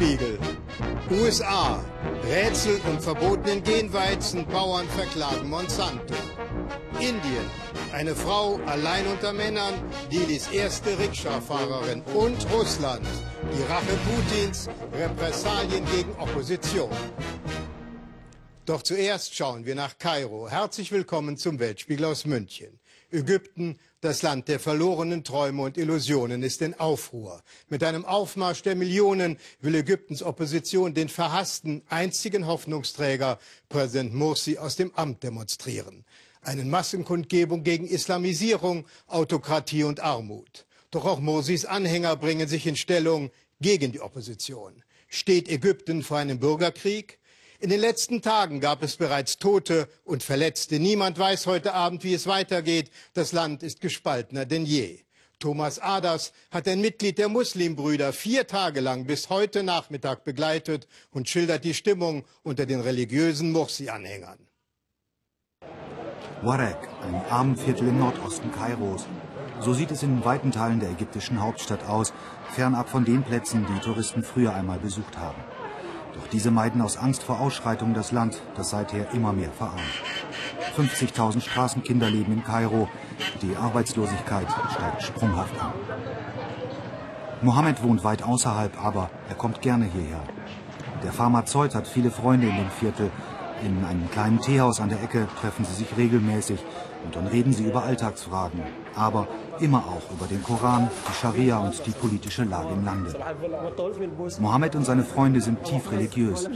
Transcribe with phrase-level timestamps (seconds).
[0.00, 0.38] Weltspiegel.
[1.10, 1.84] USA.
[2.24, 4.46] Rätsel um verbotenen Genweizen.
[4.46, 6.14] Bauern verklagen Monsanto.
[6.94, 7.44] Indien.
[7.92, 9.74] Eine Frau allein unter Männern,
[10.10, 12.02] Dilis erste Rikscha-Fahrerin.
[12.14, 13.06] Und Russland.
[13.52, 14.68] Die Rache Putins.
[14.92, 16.90] Repressalien gegen Opposition.
[18.64, 20.48] Doch zuerst schauen wir nach Kairo.
[20.48, 22.79] Herzlich willkommen zum Weltspiegel aus München.
[23.12, 27.42] Ägypten, das Land der verlorenen Träume und Illusionen, ist in Aufruhr.
[27.68, 34.76] Mit einem Aufmarsch der Millionen will Ägyptens Opposition den verhassten, einzigen Hoffnungsträger, Präsident Morsi, aus
[34.76, 36.04] dem Amt demonstrieren.
[36.42, 40.66] Eine Massenkundgebung gegen Islamisierung, Autokratie und Armut.
[40.90, 44.82] Doch auch Morsis Anhänger bringen sich in Stellung gegen die Opposition.
[45.08, 47.19] Steht Ägypten vor einem Bürgerkrieg?
[47.62, 50.80] In den letzten Tagen gab es bereits Tote und Verletzte.
[50.80, 52.90] Niemand weiß heute Abend, wie es weitergeht.
[53.12, 55.00] Das Land ist gespaltener denn je.
[55.38, 61.28] Thomas Aders hat ein Mitglied der Muslimbrüder vier Tage lang bis heute Nachmittag begleitet und
[61.28, 64.38] schildert die Stimmung unter den religiösen Mursi-Anhängern.
[66.40, 69.04] Warek, ein Armenviertel im Nordosten Kairos.
[69.60, 72.14] So sieht es in weiten Teilen der ägyptischen Hauptstadt aus,
[72.54, 75.42] fernab von den Plätzen, die Touristen früher einmal besucht haben.
[76.14, 79.80] Doch diese meiden aus Angst vor Ausschreitungen das Land, das seither immer mehr verarmt.
[80.76, 82.88] 50.000 Straßenkinder leben in Kairo.
[83.42, 85.72] Die Arbeitslosigkeit steigt sprunghaft an.
[87.42, 90.22] Mohammed wohnt weit außerhalb, aber er kommt gerne hierher.
[91.02, 93.10] Der Pharmazeut hat viele Freunde in dem Viertel.
[93.64, 96.60] In einem kleinen Teehaus an der Ecke treffen sie sich regelmäßig
[97.04, 98.60] und dann reden sie über Alltagsfragen,
[98.96, 99.26] aber
[99.60, 103.14] immer auch über den Koran, die Scharia und die politische Lage im Lande.
[104.38, 106.48] Mohammed und seine Freunde sind tief religiös.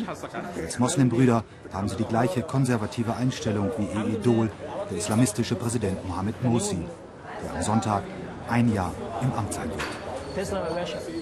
[0.56, 4.50] Als Moslembrüder haben sie die gleiche konservative Einstellung wie ihr Idol,
[4.90, 6.78] der islamistische Präsident Mohammed Morsi,
[7.42, 8.02] der am Sonntag
[8.48, 11.14] ein Jahr im Amt sein wird.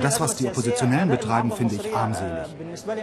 [0.00, 2.46] Das, was die Oppositionellen betreiben, finde ich armselig.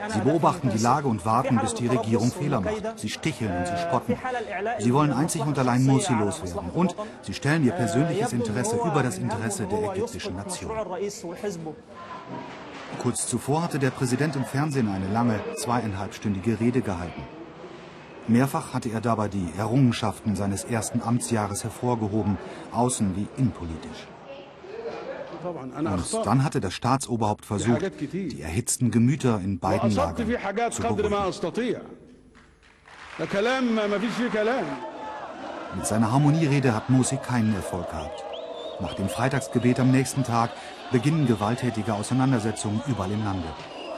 [0.10, 3.00] Sie beobachten die Lage und warten, bis die Regierung Fehler macht.
[3.00, 4.18] Sie sticheln und sie spotten.
[4.80, 6.70] Sie wollen einzig und allein Morsi loswerden.
[6.72, 10.72] Und sie stellen ihr persönliches Interesse über das Interesse der ägyptischen Nation.
[13.02, 17.24] Kurz zuvor hatte der Präsident im Fernsehen eine lange, zweieinhalbstündige Rede gehalten.
[18.28, 22.38] Mehrfach hatte er dabei die Errungenschaften seines ersten Amtsjahres hervorgehoben,
[22.72, 24.11] außen wie innenpolitisch.
[25.44, 27.82] Und dann hatte das Staatsoberhaupt versucht,
[28.14, 31.82] die erhitzten Gemüter in beiden Lagern zu beruhigen.
[35.76, 38.24] Mit seiner Harmonierede hat Morsi keinen Erfolg gehabt.
[38.82, 40.52] Nach dem Freitagsgebet am nächsten Tag
[40.92, 43.48] beginnen gewalttätige Auseinandersetzungen überall im Lande.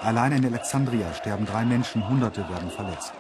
[0.02, 3.14] Allein in Alexandria sterben drei Menschen, Hunderte werden verletzt.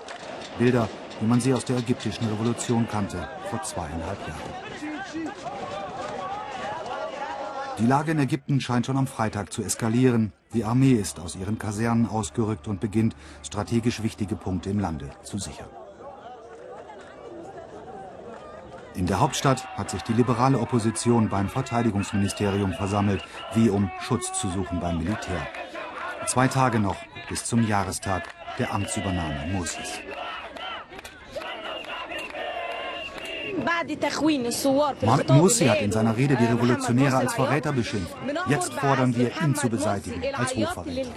[0.60, 0.90] Bilder,
[1.20, 5.83] wie man sie aus der ägyptischen Revolution kannte, vor zweieinhalb Jahren.
[7.80, 10.32] Die Lage in Ägypten scheint schon am Freitag zu eskalieren.
[10.54, 15.40] Die Armee ist aus ihren Kasernen ausgerückt und beginnt, strategisch wichtige Punkte im Lande zu
[15.40, 15.70] sichern.
[18.94, 23.24] In der Hauptstadt hat sich die liberale Opposition beim Verteidigungsministerium versammelt,
[23.56, 25.48] wie um Schutz zu suchen beim Militär.
[26.28, 26.98] Zwei Tage noch
[27.28, 28.30] bis zum Jahrestag
[28.60, 30.00] der Amtsübernahme Morsis.
[35.02, 38.16] Mohammed Morsi hat in seiner Rede die Revolutionäre als Verräter beschimpft.
[38.48, 41.10] Jetzt fordern wir, ihn zu beseitigen, als Hochverräter.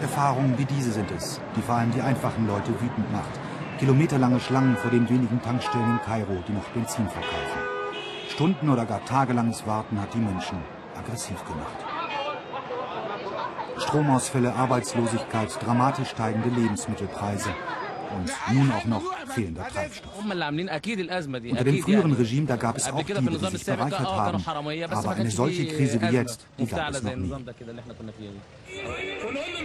[0.00, 3.30] Erfahrungen wie diese sind es, die vor allem die einfachen Leute wütend macht.
[3.78, 7.60] Kilometerlange Schlangen vor den wenigen Tankstellen in Kairo, die noch Benzin verkaufen.
[8.28, 10.58] Stunden- oder gar tagelanges Warten hat die Menschen
[10.98, 11.84] aggressiv gemacht.
[13.78, 17.50] Stromausfälle, Arbeitslosigkeit, dramatisch steigende Lebensmittelpreise
[18.16, 19.02] und nun auch noch
[19.36, 20.12] fehlender Treibstoff.
[21.50, 24.42] Unter dem früheren Regime, da gab es auch die, die sich bereichert haben.
[24.90, 27.32] Aber eine solche Krise wie jetzt, die gab es noch nie.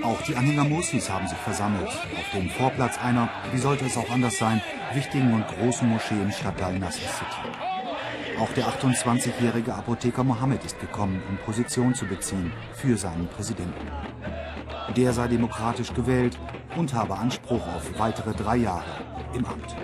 [0.03, 1.87] Auch die Anhänger Morsis haben sich versammelt.
[1.87, 4.61] Auf dem Vorplatz einer, wie sollte es auch anders sein,
[4.93, 7.41] wichtigen und großen Moschee im Stadtteil Nasser City.
[8.39, 13.87] Auch der 28-jährige Apotheker Mohammed ist gekommen, um Position zu beziehen für seinen Präsidenten.
[14.95, 16.37] Der sei demokratisch gewählt
[16.75, 18.83] und habe Anspruch auf weitere drei Jahre
[19.33, 19.75] im Amt.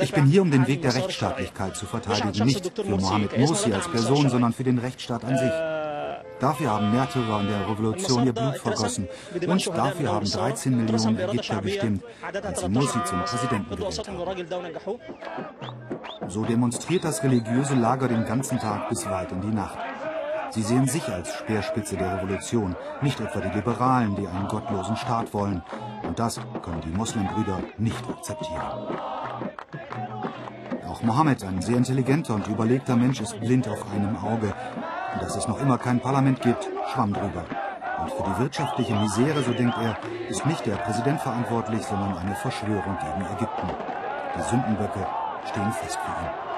[0.00, 3.88] Ich bin hier, um den Weg der Rechtsstaatlichkeit zu verteidigen, nicht für Mohammed Morsi als
[3.88, 5.52] Person, sondern für den Rechtsstaat an sich.
[6.40, 9.08] Dafür haben Märtyrer in der Revolution ihr Blut vergossen.
[9.46, 12.02] Und dafür haben 13 Millionen Ägypter gestimmt,
[12.42, 14.08] als sie Morsi zum Präsidenten gewählt
[14.86, 14.98] haben.
[16.28, 19.78] So demonstriert das religiöse Lager den ganzen Tag bis weit in die Nacht.
[20.54, 25.34] Sie sehen sich als Speerspitze der Revolution, nicht etwa die Liberalen, die einen gottlosen Staat
[25.34, 25.64] wollen.
[26.04, 28.62] Und das können die Muslimbrüder nicht akzeptieren.
[30.88, 34.54] Auch Mohammed, ein sehr intelligenter und überlegter Mensch, ist blind auf einem Auge.
[35.14, 37.44] Und dass es noch immer kein Parlament gibt, schwamm drüber.
[38.00, 39.98] Und für die wirtschaftliche Misere, so denkt er,
[40.28, 43.70] ist nicht der Präsident verantwortlich, sondern eine Verschwörung gegen Ägypten.
[44.38, 45.04] Die Sündenböcke
[45.48, 46.53] stehen fest für ihn.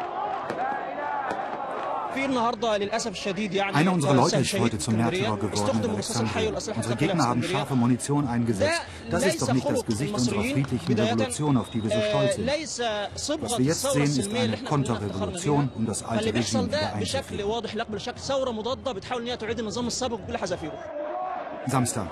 [2.17, 6.53] Einer unserer Leute ist heute zum Märtyrer geworden in Alexandria.
[6.75, 8.81] Unsere Gegner haben scharfe Munition eingesetzt.
[9.11, 12.47] Das ist doch nicht das Gesicht unserer friedlichen Revolution, auf die wir so stolz sind.
[13.43, 17.55] Was wir jetzt sehen, ist eine Konterrevolution, um das alte Regime wieder einzuführen.
[21.67, 22.09] Samstag.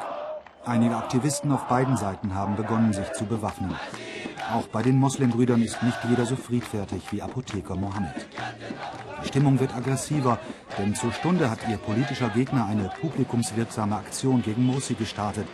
[0.66, 3.74] Einige Aktivisten auf beiden Seiten haben begonnen, sich zu bewaffnen.
[4.52, 8.26] Auch bei den Muslimbrüdern ist nicht jeder so friedfertig wie Apotheker Mohammed.
[9.22, 10.38] Die Stimmung wird aggressiver,
[10.78, 15.46] denn zur Stunde hat ihr politischer Gegner eine publikumswirksame Aktion gegen Morsi gestartet.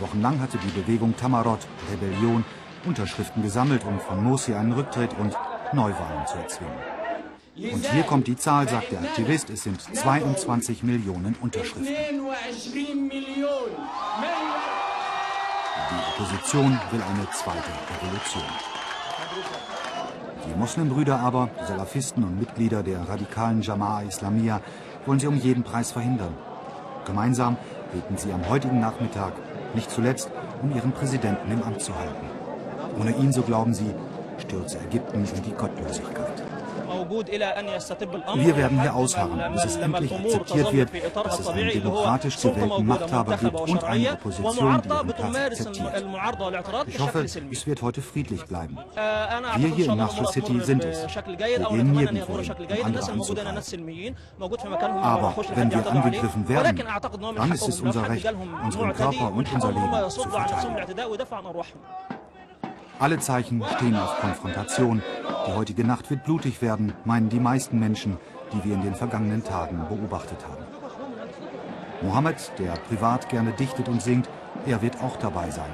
[0.00, 2.44] Wochenlang hatte die Bewegung Tamarot, Rebellion,
[2.84, 5.36] Unterschriften gesammelt, um von Morsi einen Rücktritt und
[5.72, 7.00] Neuwahlen zu erzwingen.
[7.72, 11.94] Und hier kommt die Zahl, sagt der Aktivist, es sind 22 Millionen Unterschriften.
[15.88, 18.42] Die Opposition will eine zweite Revolution.
[20.46, 24.60] Die Muslimbrüder aber, Salafisten und Mitglieder der radikalen Jama'a Islamiyah,
[25.06, 26.36] wollen sie um jeden Preis verhindern.
[27.06, 27.56] Gemeinsam
[27.92, 29.32] beten sie am heutigen Nachmittag,
[29.74, 30.30] nicht zuletzt,
[30.62, 32.26] um ihren Präsidenten im Amt zu halten.
[32.98, 33.94] Ohne ihn, so glauben sie,
[34.38, 36.29] stürze Ägypten in die Gottlosigkeit.
[37.10, 43.36] Wir werden hier ausharren, bis es endlich akzeptiert wird, dass es einen demokratisch gewählten Machthaber
[43.36, 46.86] gibt und eine Opposition, die ihren Platz akzeptiert.
[46.86, 48.78] Ich hoffe, es wird heute friedlich bleiben.
[49.56, 51.06] Wir hier in Nasr City sind es.
[51.14, 54.14] Wir gehen nirgendwo hin, um andere anzugreifen.
[55.02, 56.82] Aber wenn wir angegriffen werden,
[57.36, 58.26] dann ist es unser Recht,
[58.64, 60.76] unseren Körper und unser Leben zu verteidigen.
[63.00, 65.02] Alle Zeichen stehen auf Konfrontation.
[65.46, 68.18] Die heutige Nacht wird blutig werden, meinen die meisten Menschen,
[68.52, 70.62] die wir in den vergangenen Tagen beobachtet haben.
[72.02, 74.28] Mohammed, der privat gerne dichtet und singt,
[74.66, 75.70] er wird auch dabei sein.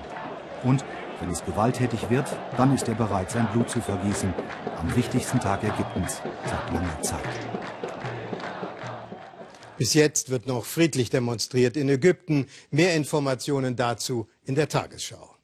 [0.63, 0.85] Und
[1.21, 4.33] wenn es gewalttätig wird, dann ist er bereit, sein Blut zu vergießen,
[4.79, 7.25] am wichtigsten Tag Ägyptens seit langer Zeit.
[9.77, 12.47] Bis jetzt wird noch friedlich demonstriert in Ägypten.
[12.71, 15.36] Mehr Informationen dazu in der Tagesschau.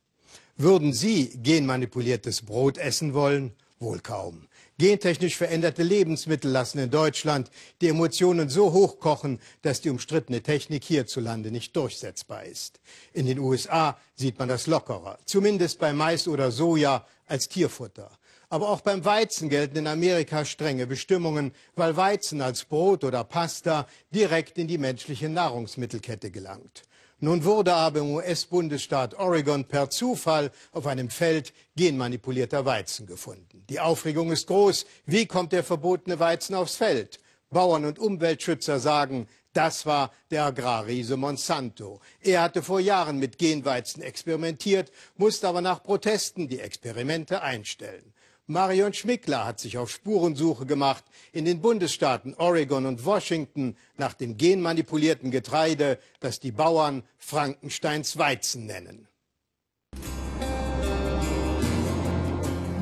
[0.57, 3.53] Würden Sie genmanipuliertes Brot essen wollen?
[3.81, 4.49] Wohl kaum.
[4.79, 7.51] Gentechnisch veränderte Lebensmittel lassen in Deutschland
[7.81, 12.81] die Emotionen so hochkochen, dass die umstrittene Technik hierzulande nicht durchsetzbar ist.
[13.13, 18.11] In den USA sieht man das lockerer, zumindest bei Mais oder Soja als Tierfutter.
[18.51, 23.87] Aber auch beim Weizen gelten in Amerika strenge Bestimmungen, weil Weizen als Brot oder Pasta
[24.15, 26.83] direkt in die menschliche Nahrungsmittelkette gelangt.
[27.25, 33.65] Nun wurde aber im US-Bundesstaat Oregon per Zufall auf einem Feld genmanipulierter Weizen gefunden.
[33.71, 34.87] Die Aufregung ist groß.
[35.07, 37.21] Wie kommt der verbotene Weizen aufs Feld?
[37.49, 42.01] Bauern und Umweltschützer sagen, das war der Agrarriese Monsanto.
[42.19, 48.15] Er hatte vor Jahren mit Genweizen experimentiert, musste aber nach Protesten die Experimente einstellen.
[48.49, 54.37] Marion Schmickler hat sich auf Spurensuche gemacht in den Bundesstaaten Oregon und Washington nach dem
[54.37, 59.07] genmanipulierten Getreide, das die Bauern Frankensteins Weizen nennen.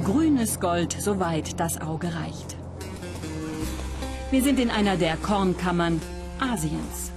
[0.03, 2.57] Grünes Gold, soweit das Auge reicht.
[4.31, 6.01] Wir sind in einer der Kornkammern
[6.39, 7.13] Asiens.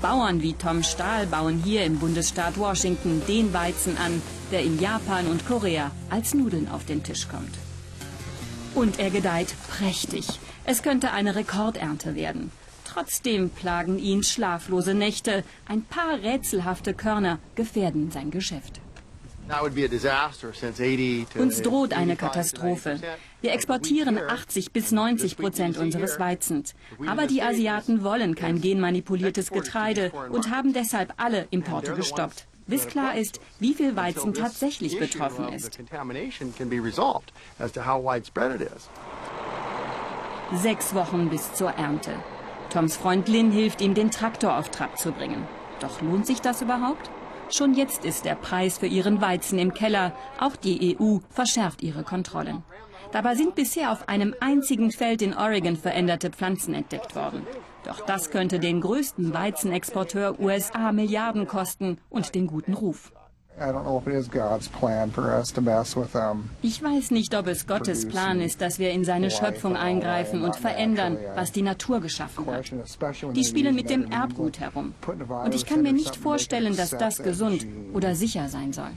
[0.00, 4.22] Bauern wie Tom Stahl bauen hier im Bundesstaat Washington den Weizen an,
[4.52, 7.58] der in Japan und Korea als Nudeln auf den Tisch kommt.
[8.78, 10.24] Und er gedeiht prächtig.
[10.64, 12.52] Es könnte eine Rekordernte werden.
[12.84, 15.42] Trotzdem plagen ihn schlaflose Nächte.
[15.66, 18.80] Ein paar rätselhafte Körner gefährden sein Geschäft.
[21.36, 23.00] Uns droht eine Katastrophe.
[23.40, 26.76] Wir exportieren 80 bis 90 Prozent unseres Weizens.
[27.04, 33.16] Aber die Asiaten wollen kein genmanipuliertes Getreide und haben deshalb alle Importe gestoppt bis klar
[33.16, 35.78] ist, wie viel Weizen tatsächlich betroffen ist.
[40.54, 42.12] Sechs Wochen bis zur Ernte.
[42.70, 45.46] Toms Freund Lin hilft ihm, den Traktor auf Trab zu bringen.
[45.80, 47.10] Doch lohnt sich das überhaupt?
[47.50, 50.12] Schon jetzt ist der Preis für ihren Weizen im Keller.
[50.38, 52.62] Auch die EU verschärft ihre Kontrollen.
[53.10, 57.46] Dabei sind bisher auf einem einzigen Feld in Oregon veränderte Pflanzen entdeckt worden.
[57.88, 63.12] Doch das könnte den größten Weizenexporteur USA Milliarden kosten und den guten Ruf.
[66.62, 70.54] Ich weiß nicht, ob es Gottes Plan ist, dass wir in seine Schöpfung eingreifen und
[70.54, 72.70] verändern, was die Natur geschaffen hat.
[73.34, 74.94] Die spielen mit dem Erbgut herum.
[75.06, 78.90] Und ich kann mir nicht vorstellen, dass das gesund oder sicher sein soll.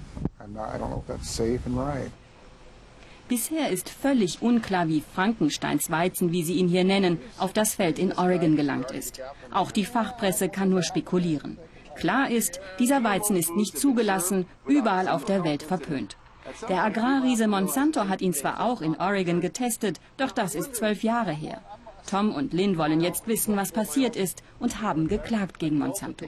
[3.31, 7.97] Bisher ist völlig unklar, wie Frankensteins Weizen, wie sie ihn hier nennen, auf das Feld
[7.97, 9.21] in Oregon gelangt ist.
[9.53, 11.57] Auch die Fachpresse kann nur spekulieren.
[11.95, 16.17] Klar ist, dieser Weizen ist nicht zugelassen, überall auf der Welt verpönt.
[16.67, 21.31] Der Agrarriese Monsanto hat ihn zwar auch in Oregon getestet, doch das ist zwölf Jahre
[21.31, 21.61] her.
[22.11, 26.25] Tom und Lynn wollen jetzt wissen, was passiert ist und haben geklagt gegen Monsanto.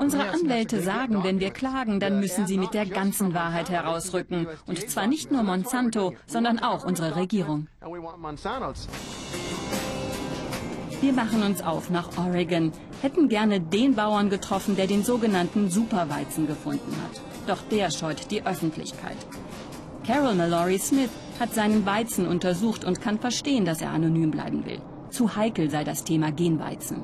[0.00, 4.46] Unsere Anwälte sagen, wenn wir klagen, dann müssen sie mit der ganzen Wahrheit herausrücken.
[4.66, 7.68] Und zwar nicht nur Monsanto, sondern auch unsere Regierung.
[11.00, 16.46] Wir machen uns auf nach Oregon, hätten gerne den Bauern getroffen, der den sogenannten Superweizen
[16.46, 17.22] gefunden hat.
[17.46, 19.16] Doch der scheut die Öffentlichkeit.
[20.06, 21.08] Carol Mallory Smith
[21.40, 24.80] hat seinen Weizen untersucht und kann verstehen, dass er anonym bleiben will.
[25.10, 27.02] Zu heikel sei das Thema Genweizen.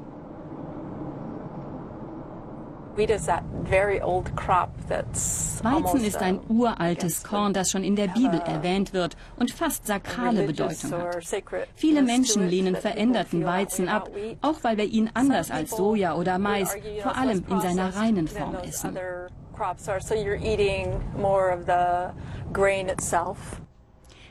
[5.62, 10.42] Weizen ist ein uraltes Korn, das schon in der Bibel erwähnt wird und fast sakrale
[10.46, 11.18] Bedeutung hat.
[11.76, 14.10] Viele Menschen lehnen veränderten Weizen ab,
[14.42, 18.56] auch weil wir ihn anders als Soja oder Mais, vor allem in seiner reinen Form
[18.56, 18.98] essen.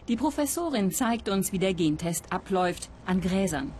[0.10, 3.72] Die Professorin zeigt uns, wie der Gentest abläuft, an Gräsern.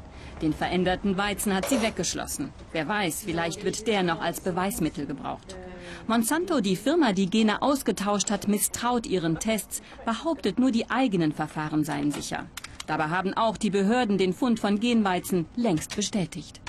[0.44, 2.54] Den veränderten Weizen hat sie weggeschlossen.
[2.72, 5.58] Wer weiß, vielleicht wird der noch als Beweismittel gebraucht.
[6.06, 11.84] Monsanto, die Firma, die Gene ausgetauscht hat, misstraut ihren Tests, behauptet nur die eigenen Verfahren
[11.84, 12.46] seien sicher.
[12.86, 16.62] Dabei haben auch die Behörden den Fund von Genweizen längst bestätigt.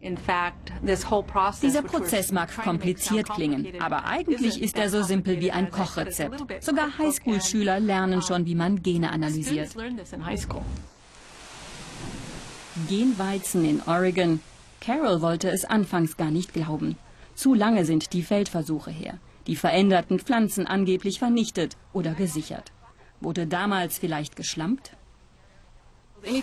[0.00, 6.62] Dieser Prozess mag kompliziert klingen, aber eigentlich ist er so simpel wie ein Kochrezept.
[6.62, 9.74] Sogar Highschool-Schüler lernen schon, wie man Gene analysiert.
[12.88, 14.40] Genweizen in Oregon.
[14.80, 16.96] Carol wollte es anfangs gar nicht glauben.
[17.34, 19.18] Zu lange sind die Feldversuche her.
[19.48, 22.70] Die veränderten Pflanzen angeblich vernichtet oder gesichert.
[23.20, 24.92] Wurde damals vielleicht geschlampt?
[26.22, 26.34] Wenn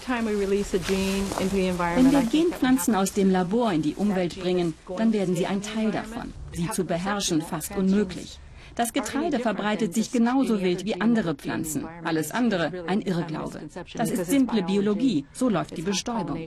[2.11, 6.33] wir Genpflanzen aus dem Labor in die Umwelt bringen, dann werden sie ein Teil davon.
[6.53, 8.39] Sie zu beherrschen fast unmöglich.
[8.75, 11.85] Das Getreide verbreitet sich genauso wild wie andere Pflanzen.
[12.03, 13.61] Alles andere ein Irrglaube.
[13.95, 15.25] Das ist simple Biologie.
[15.31, 16.45] So läuft die Bestäubung.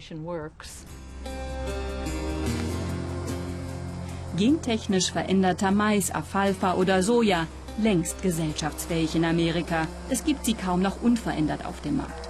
[4.37, 7.47] Gentechnisch veränderter Mais, Alfalfa oder Soja,
[7.83, 9.87] längst gesellschaftsfähig in Amerika.
[10.11, 12.28] Es gibt sie kaum noch unverändert auf dem Markt.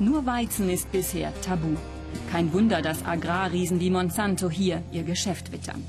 [0.00, 1.76] Nur Weizen ist bisher tabu.
[2.32, 5.84] Kein Wunder, dass Agrarriesen wie Monsanto hier ihr Geschäft wittern.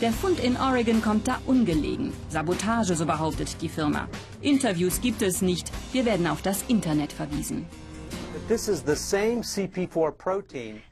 [0.00, 2.12] Der Fund in Oregon kommt da ungelegen.
[2.30, 4.08] Sabotage, so behauptet die Firma.
[4.40, 5.70] Interviews gibt es nicht.
[5.92, 7.66] Wir werden auf das Internet verwiesen.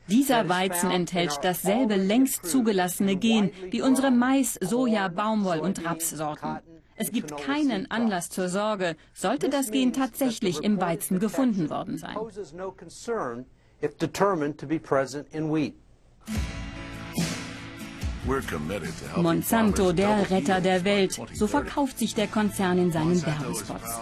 [0.09, 6.61] Dieser Weizen enthält dasselbe längst zugelassene Gen wie unsere Mais, Soja, Baumwoll und Rapssorten.
[6.97, 12.17] Es gibt keinen Anlass zur Sorge, sollte das Gen tatsächlich im Weizen gefunden worden sein.
[19.17, 24.01] Monsanto, der Retter der Welt, so verkauft sich der Konzern in seinen Werbespots.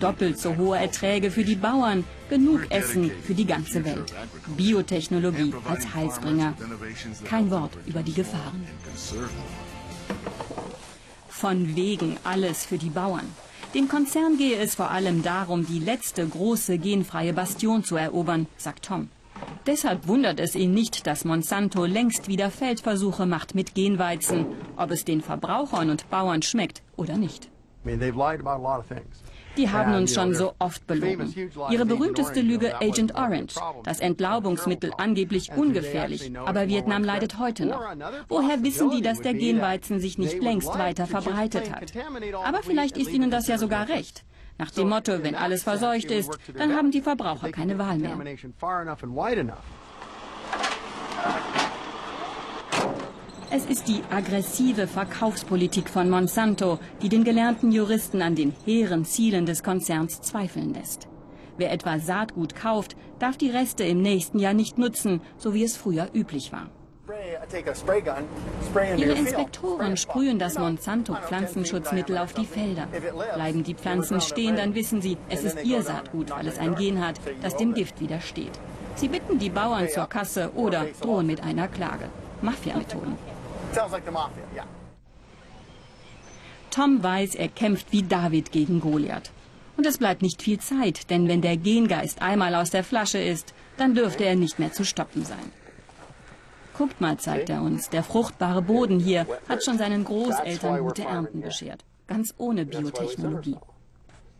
[0.00, 4.14] Doppelt so hohe Erträge für die Bauern, genug Essen für die ganze Welt.
[4.56, 6.54] Biotechnologie als Heilsbringer.
[7.24, 8.66] Kein Wort über die Gefahren.
[11.28, 13.26] Von wegen alles für die Bauern.
[13.74, 18.86] Dem Konzern gehe es vor allem darum, die letzte große genfreie Bastion zu erobern, sagt
[18.86, 19.10] Tom.
[19.66, 25.04] Deshalb wundert es ihn nicht, dass Monsanto längst wieder Feldversuche macht mit Genweizen, ob es
[25.04, 27.50] den Verbrauchern und Bauern schmeckt oder nicht.
[29.56, 31.32] Die haben uns schon so oft belogen.
[31.70, 37.80] Ihre berühmteste Lüge Agent Orange, das Entlaubungsmittel angeblich ungefährlich, aber Vietnam leidet heute noch.
[38.28, 41.92] Woher wissen die, dass der Genweizen sich nicht längst weiter verbreitet hat?
[42.44, 44.24] Aber vielleicht ist ihnen das ja sogar recht.
[44.58, 48.16] Nach dem Motto, wenn alles verseucht ist, dann haben die Verbraucher keine Wahl mehr.
[53.48, 59.46] Es ist die aggressive Verkaufspolitik von Monsanto, die den gelernten Juristen an den hehren Zielen
[59.46, 61.06] des Konzerns zweifeln lässt.
[61.56, 65.76] Wer etwa Saatgut kauft, darf die Reste im nächsten Jahr nicht nutzen, so wie es
[65.76, 66.68] früher üblich war.
[68.96, 72.86] Ihre Inspektoren sprühen das Monsanto-Pflanzenschutzmittel auf die Felder.
[73.34, 77.04] Bleiben die Pflanzen stehen, dann wissen sie, es ist ihr Saatgut, weil es ein Gen
[77.04, 78.58] hat, das dem Gift widersteht.
[78.96, 82.08] Sie bitten die Bauern zur Kasse oder drohen mit einer Klage.
[82.42, 83.16] Mafia-Methoden.
[86.70, 89.30] Tom weiß, er kämpft wie David gegen Goliath.
[89.76, 93.54] Und es bleibt nicht viel Zeit, denn wenn der Gengeist einmal aus der Flasche ist,
[93.76, 95.52] dann dürfte er nicht mehr zu stoppen sein.
[96.76, 101.40] Guckt mal, zeigt er uns, der fruchtbare Boden hier hat schon seinen Großeltern gute Ernten
[101.40, 101.84] beschert.
[102.06, 103.56] ganz ohne Biotechnologie.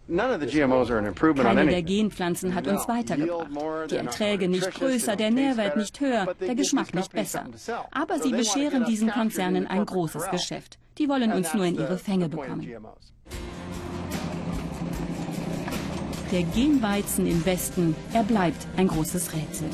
[0.08, 3.90] Keine der Genpflanzen hat uns weitergebracht.
[3.90, 7.46] Die Erträge nicht größer, der Nährwert nicht höher, der Geschmack nicht besser.
[7.90, 10.78] Aber sie bescheren diesen Konzernen ein großes Geschäft.
[10.98, 12.70] Die wollen uns nur in ihre Fänge bekommen.
[16.30, 19.70] Der Genweizen im Westen, er bleibt ein großes Rätsel.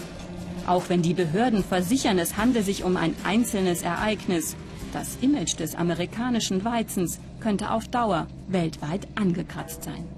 [0.72, 4.56] Auch wenn die Behörden versichern, es handle sich um ein einzelnes Ereignis,
[4.94, 10.08] das Image des amerikanischen Weizens könnte auf Dauer weltweit angekratzt sein.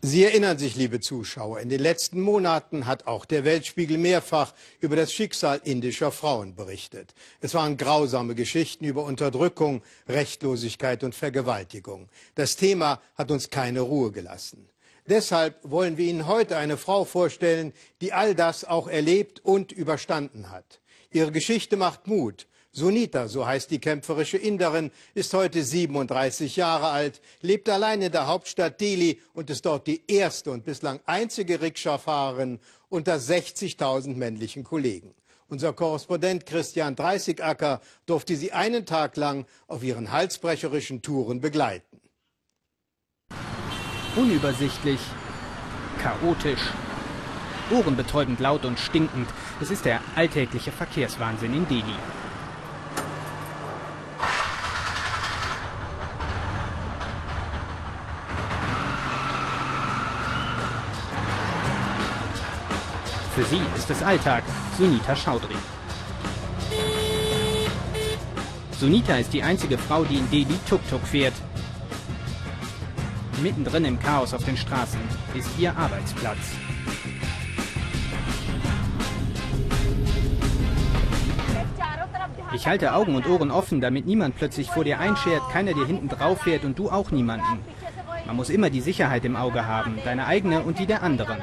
[0.00, 4.96] Sie erinnern sich, liebe Zuschauer, in den letzten Monaten hat auch der Weltspiegel mehrfach über
[4.96, 7.14] das Schicksal indischer Frauen berichtet.
[7.40, 12.08] Es waren grausame Geschichten über Unterdrückung, Rechtlosigkeit und Vergewaltigung.
[12.34, 14.71] Das Thema hat uns keine Ruhe gelassen.
[15.06, 20.50] Deshalb wollen wir Ihnen heute eine Frau vorstellen, die all das auch erlebt und überstanden
[20.50, 20.80] hat.
[21.10, 27.20] Ihre Geschichte macht Mut Sunita, so heißt die kämpferische Inderin, ist heute 37 Jahre alt,
[27.42, 32.60] lebt allein in der Hauptstadt Delhi und ist dort die erste und bislang einzige Rikscha-Fahrerin
[32.88, 35.14] unter 60.000 männlichen Kollegen.
[35.48, 42.01] Unser Korrespondent Christian Dreißigacker durfte sie einen Tag lang auf ihren halsbrecherischen Touren begleiten.
[44.14, 45.00] Unübersichtlich,
[46.02, 46.60] chaotisch,
[47.70, 49.26] ohrenbetäubend laut und stinkend.
[49.60, 51.94] Es ist der alltägliche Verkehrswahnsinn in Delhi.
[63.34, 64.44] Für sie ist es Alltag,
[64.76, 65.56] Sunita Chaudhry.
[68.78, 71.34] Sunita ist die einzige Frau, die in Delhi Tuk-Tuk fährt.
[73.42, 75.00] Mittendrin im Chaos auf den Straßen
[75.34, 76.38] ist ihr Arbeitsplatz.
[82.54, 86.08] Ich halte Augen und Ohren offen, damit niemand plötzlich vor dir einschert, keiner dir hinten
[86.08, 87.58] drauf fährt und du auch niemanden.
[88.26, 91.38] Man muss immer die Sicherheit im Auge haben, deine eigene und die der anderen.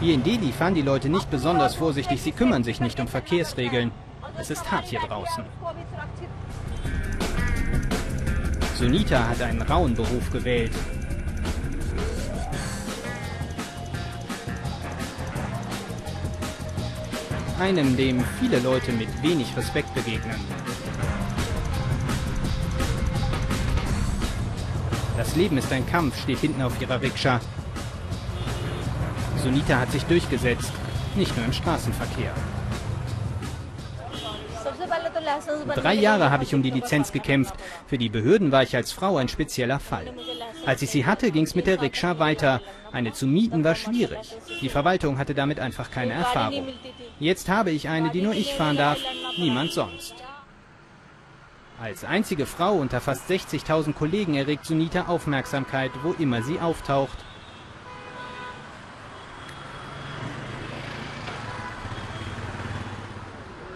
[0.00, 3.92] Hier in Delhi fahren die Leute nicht besonders vorsichtig, sie kümmern sich nicht um Verkehrsregeln.
[4.38, 5.44] Es ist hart hier draußen.
[8.76, 10.72] Sunita hat einen rauen Beruf gewählt.
[17.60, 20.38] Einem, dem viele Leute mit wenig Respekt begegnen.
[25.16, 27.40] Das Leben ist ein Kampf, steht hinten auf ihrer Rikscha.
[29.42, 30.72] Sunita hat sich durchgesetzt,
[31.14, 32.34] nicht nur im Straßenverkehr.
[35.74, 37.54] Drei Jahre habe ich um die Lizenz gekämpft.
[37.86, 40.12] Für die Behörden war ich als Frau ein spezieller Fall.
[40.66, 42.60] Als ich sie hatte, ging es mit der Rikscha weiter.
[42.92, 44.36] Eine zu mieten war schwierig.
[44.60, 46.68] Die Verwaltung hatte damit einfach keine Erfahrung.
[47.18, 48.98] Jetzt habe ich eine, die nur ich fahren darf,
[49.36, 50.14] niemand sonst.
[51.80, 57.18] Als einzige Frau unter fast 60.000 Kollegen erregt Sunita Aufmerksamkeit, wo immer sie auftaucht.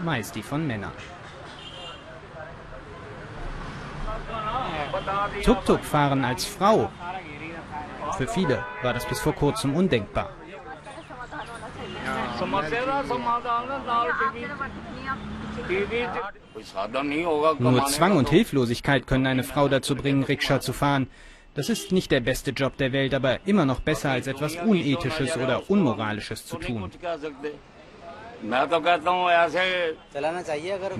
[0.08, 0.92] meist die von Männern.
[5.44, 6.90] Tuk-Tuk fahren als Frau.
[8.16, 10.31] Für viele war das bis vor kurzem undenkbar.
[17.59, 21.09] Nur Zwang und Hilflosigkeit können eine Frau dazu bringen, Rikscha zu fahren.
[21.55, 25.37] Das ist nicht der beste Job der Welt, aber immer noch besser als etwas Unethisches
[25.37, 26.90] oder Unmoralisches zu tun.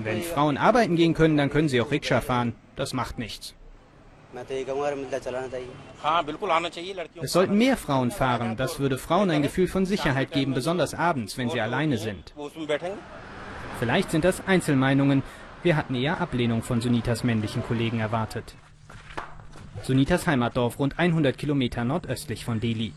[0.03, 2.55] Wenn Frauen arbeiten gehen können, dann können sie auch Rikscha fahren.
[2.75, 3.55] Das macht nichts.
[7.21, 8.57] Es sollten mehr Frauen fahren.
[8.57, 12.33] Das würde Frauen ein Gefühl von Sicherheit geben, besonders abends, wenn sie alleine sind.
[13.79, 15.23] Vielleicht sind das Einzelmeinungen.
[15.63, 18.55] Wir hatten eher Ablehnung von Sunitas männlichen Kollegen erwartet.
[19.81, 22.93] Sunitas Heimatdorf rund 100 Kilometer nordöstlich von Delhi.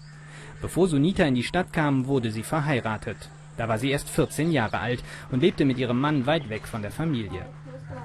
[0.61, 3.17] Bevor Sunita in die Stadt kam, wurde sie verheiratet.
[3.57, 6.83] Da war sie erst 14 Jahre alt und lebte mit ihrem Mann weit weg von
[6.83, 7.47] der Familie.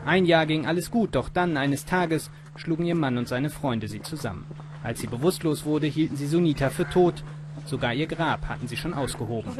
[0.05, 3.87] Ein Jahr ging alles gut, doch dann eines Tages schlugen ihr Mann und seine Freunde
[3.87, 4.45] sie zusammen.
[4.83, 7.23] Als sie bewusstlos wurde, hielten sie Sunita für tot.
[7.65, 9.51] Sogar ihr Grab hatten sie schon ausgehoben.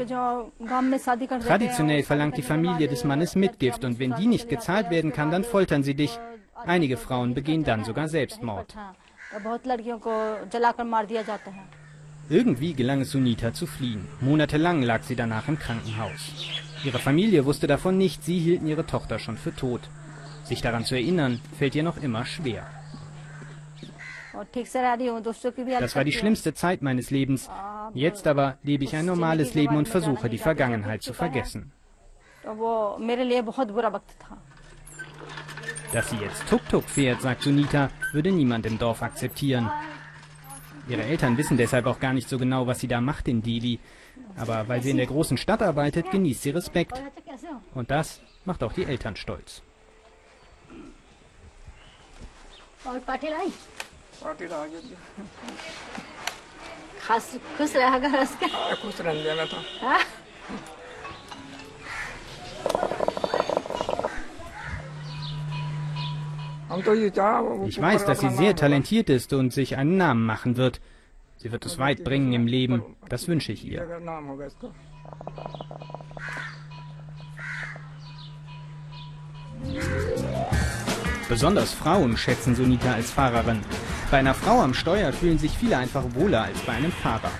[1.46, 5.44] Traditionell verlangt die Familie des Mannes Mitgift und wenn die nicht gezahlt werden kann, dann
[5.44, 6.18] foltern sie dich.
[6.64, 8.74] Einige Frauen begehen dann sogar Selbstmord.
[12.30, 14.06] Irgendwie gelang es Sunita zu fliehen.
[14.20, 16.64] Monatelang lag sie danach im Krankenhaus.
[16.84, 19.80] Ihre Familie wusste davon nicht, sie hielten ihre Tochter schon für tot.
[20.48, 22.66] Sich daran zu erinnern, fällt ihr noch immer schwer.
[25.80, 27.50] Das war die schlimmste Zeit meines Lebens.
[27.92, 31.72] Jetzt aber lebe ich ein normales Leben und versuche, die Vergangenheit zu vergessen.
[35.92, 39.70] Dass sie jetzt Tuk-Tuk fährt, sagt Sunita, würde niemand im Dorf akzeptieren.
[40.88, 43.80] Ihre Eltern wissen deshalb auch gar nicht so genau, was sie da macht in Delhi.
[44.36, 47.02] Aber weil sie in der großen Stadt arbeitet, genießt sie Respekt.
[47.74, 49.62] Und das macht auch die Eltern stolz.
[67.66, 70.80] Ich weiß, dass sie sehr talentiert ist und sich einen Namen machen wird.
[71.38, 72.96] Sie wird es weit bringen im Leben.
[73.08, 73.86] Das wünsche ich ihr.
[81.28, 83.60] Besonders Frauen schätzen Sunita als Fahrerin.
[84.10, 87.30] Bei einer Frau am Steuer fühlen sich viele einfach wohler als bei einem Fahrer.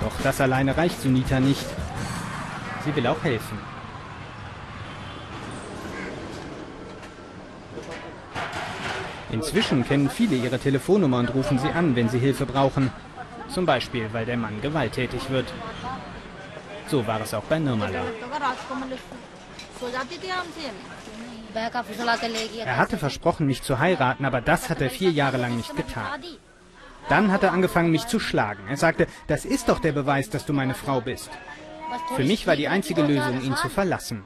[0.00, 1.64] Doch das alleine reicht Sunita nicht.
[2.84, 3.58] Sie will auch helfen.
[9.30, 12.90] Inzwischen kennen viele ihre Telefonnummer und rufen sie an, wenn sie Hilfe brauchen.
[13.48, 15.52] Zum Beispiel, weil der Mann gewalttätig wird.
[16.88, 18.02] So war es auch bei Nirmala.
[22.64, 26.06] Er hatte versprochen, mich zu heiraten, aber das hat er vier Jahre lang nicht getan.
[27.08, 28.68] Dann hat er angefangen, mich zu schlagen.
[28.68, 31.30] Er sagte, das ist doch der Beweis, dass du meine Frau bist.
[32.16, 34.24] Für mich war die einzige Lösung, ihn zu verlassen.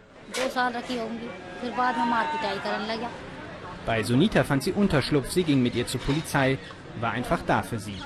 [3.86, 6.58] Bei Sunita fand sie Unterschlupf, sie ging mit ihr zur Polizei,
[7.00, 8.00] war einfach da für sie.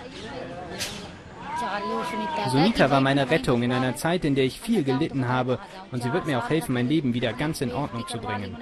[2.50, 5.59] Sunita war meine Rettung in einer Zeit, in der ich viel gelitten habe
[5.90, 8.57] und sie wird mir auch helfen, mein Leben wieder ganz in Ordnung zu bringen.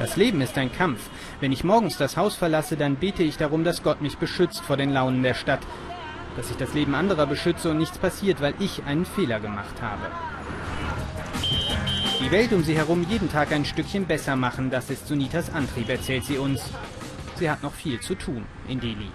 [0.00, 1.10] Das Leben ist ein Kampf.
[1.40, 4.76] Wenn ich morgens das Haus verlasse, dann bete ich darum, dass Gott mich beschützt vor
[4.76, 5.60] den Launen der Stadt.
[6.36, 10.02] Dass ich das Leben anderer beschütze und nichts passiert, weil ich einen Fehler gemacht habe.
[12.22, 15.88] Die Welt um sie herum jeden Tag ein Stückchen besser machen, das ist Sunitas Antrieb,
[15.88, 16.62] erzählt sie uns.
[17.36, 19.08] Sie hat noch viel zu tun in Delhi.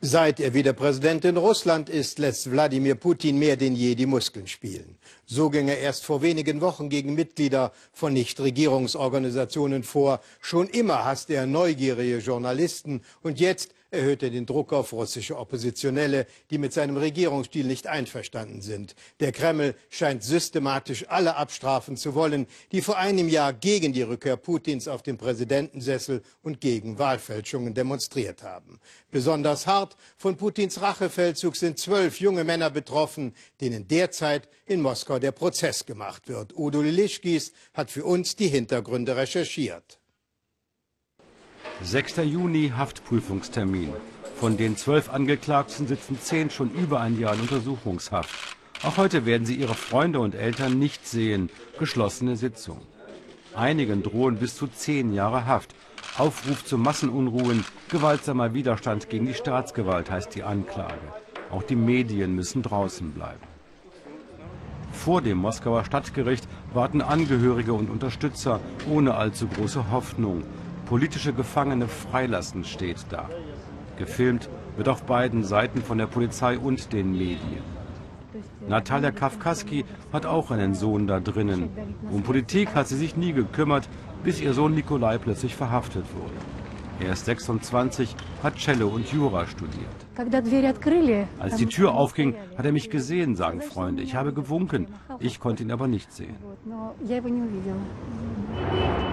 [0.00, 4.46] Seit er wieder Präsident in Russland ist, lässt Wladimir Putin mehr denn je die Muskeln
[4.46, 4.96] spielen.
[5.26, 10.20] So ging er erst vor wenigen Wochen gegen Mitglieder von Nichtregierungsorganisationen vor.
[10.40, 16.26] Schon immer hasste er neugierige Journalisten und jetzt erhöht er den Druck auf russische Oppositionelle,
[16.50, 18.94] die mit seinem Regierungsstil nicht einverstanden sind.
[19.20, 24.36] Der Kreml scheint systematisch alle abstrafen zu wollen, die vor einem Jahr gegen die Rückkehr
[24.36, 28.80] Putins auf den Präsidentensessel und gegen Wahlfälschungen demonstriert haben.
[29.10, 35.32] Besonders hart von Putins Rachefeldzug sind zwölf junge Männer betroffen, denen derzeit in Moskau der
[35.32, 36.56] Prozess gemacht wird.
[36.56, 39.97] Udo Lilischkis hat für uns die Hintergründe recherchiert.
[41.82, 42.16] 6.
[42.24, 43.92] Juni Haftprüfungstermin.
[44.40, 48.56] Von den zwölf Angeklagten sitzen zehn schon über ein Jahr in Untersuchungshaft.
[48.82, 51.50] Auch heute werden sie ihre Freunde und Eltern nicht sehen.
[51.78, 52.80] Geschlossene Sitzung.
[53.54, 55.72] Einigen drohen bis zu zehn Jahre Haft.
[56.16, 60.98] Aufruf zu Massenunruhen, gewaltsamer Widerstand gegen die Staatsgewalt heißt die Anklage.
[61.52, 63.46] Auch die Medien müssen draußen bleiben.
[64.92, 68.58] Vor dem Moskauer Stadtgericht warten Angehörige und Unterstützer
[68.90, 70.42] ohne allzu große Hoffnung
[70.88, 73.28] politische Gefangene freilassen steht da.
[73.98, 77.62] Gefilmt wird auf beiden Seiten von der Polizei und den Medien.
[78.66, 81.68] Natalia Kafkaski hat auch einen Sohn da drinnen.
[82.10, 83.86] Um Politik hat sie sich nie gekümmert,
[84.24, 86.57] bis ihr Sohn Nikolai plötzlich verhaftet wurde.
[87.00, 89.86] Er ist 26, hat Cello und Jura studiert.
[91.38, 94.02] Als die Tür aufging, hat er mich gesehen, sagen Freunde.
[94.02, 94.88] Ich habe gewunken,
[95.20, 96.34] ich konnte ihn aber nicht sehen.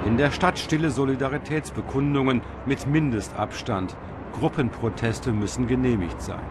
[0.06, 3.96] In der Stadt stille Solidaritätsbekundungen mit Mindestabstand.
[4.40, 6.42] Gruppenproteste müssen genehmigt sein.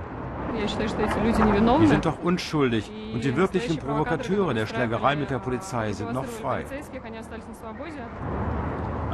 [0.54, 6.26] Die sind doch unschuldig und die wirklichen Provokateure der Schlägerei mit der Polizei sind noch
[6.26, 6.64] frei.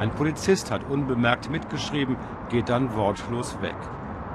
[0.00, 2.16] Ein Polizist hat unbemerkt mitgeschrieben,
[2.48, 3.76] geht dann wortlos weg.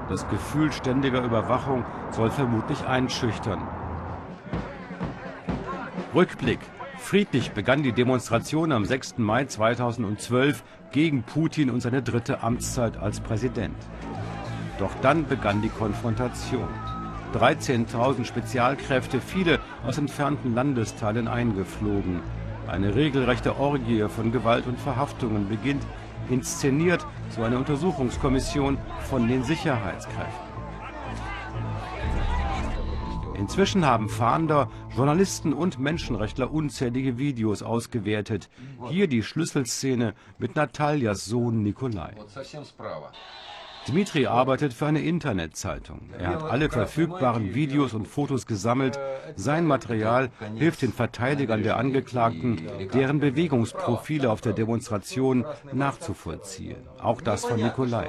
[0.08, 3.60] Das Gefühl ständiger Überwachung soll vermutlich einschüchtern.
[6.14, 6.60] Rückblick.
[6.98, 9.18] Friedlich begann die Demonstration am 6.
[9.18, 13.76] Mai 2012 gegen Putin und seine dritte Amtszeit als Präsident.
[14.78, 16.68] Doch dann begann die Konfrontation.
[17.34, 22.20] 13.000 Spezialkräfte, viele aus entfernten Landesteilen eingeflogen.
[22.68, 25.84] Eine regelrechte Orgie von Gewalt und Verhaftungen beginnt,
[26.28, 30.46] inszeniert so eine Untersuchungskommission von den Sicherheitskräften.
[33.34, 38.48] Inzwischen haben Fahnder, Journalisten und Menschenrechtler unzählige Videos ausgewertet.
[38.88, 42.14] Hier die Schlüsselszene mit Nataljas Sohn Nikolai.
[43.88, 46.10] Dmitri arbeitet für eine Internetzeitung.
[46.18, 48.98] Er hat alle verfügbaren Videos und Fotos gesammelt.
[49.36, 52.60] Sein Material hilft den Verteidigern der Angeklagten,
[52.92, 56.76] deren Bewegungsprofile auf der Demonstration nachzuvollziehen.
[57.00, 58.08] Auch das von Nikolai.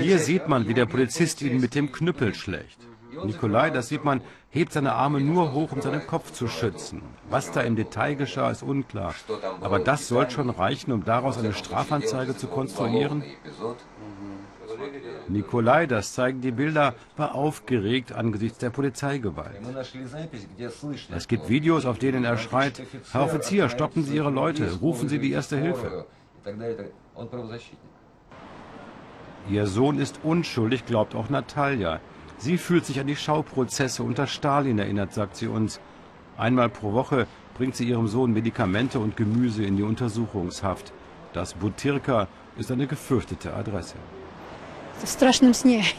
[0.00, 2.78] Hier sieht man, wie der Polizist ihn mit dem Knüppel schlägt.
[3.24, 4.20] Nikolai, das sieht man,
[4.56, 7.02] hebt seine Arme nur hoch, um seinen Kopf zu schützen.
[7.30, 9.14] Was da im Detail geschah, ist unklar.
[9.60, 13.22] Aber das soll schon reichen, um daraus eine Strafanzeige zu konstruieren?
[15.28, 19.60] Nikolai, das zeigen die Bilder, war aufgeregt angesichts der Polizeigewalt.
[21.14, 25.18] Es gibt Videos, auf denen er schreit, Herr Offizier, stoppen Sie Ihre Leute, rufen Sie
[25.18, 26.06] die Erste Hilfe.
[29.48, 32.00] Ihr Sohn ist unschuldig, glaubt auch Natalia.
[32.38, 35.80] Sie fühlt sich an die Schauprozesse unter Stalin erinnert, sagt sie uns.
[36.36, 40.92] Einmal pro Woche bringt sie ihrem Sohn Medikamente und Gemüse in die Untersuchungshaft.
[41.32, 43.96] Das Butirka ist eine gefürchtete Adresse.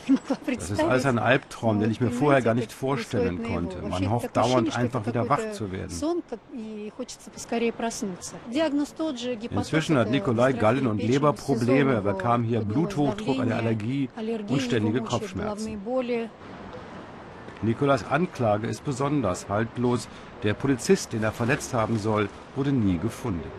[0.58, 3.82] Das ist alles ein Albtraum, den ich mir vorher gar nicht vorstellen konnte.
[3.82, 5.90] Man hofft dauernd einfach wieder wach zu werden.
[9.52, 11.94] Inzwischen hat Nikolai Gallen- und Leberprobleme.
[11.94, 14.10] Er bekam hier Bluthochdruck, eine Allergie
[14.48, 15.78] und ständige Kopfschmerzen.
[17.62, 20.08] Nikolais Anklage ist besonders haltlos.
[20.44, 23.50] Der Polizist, den er verletzt haben soll, wurde nie gefunden.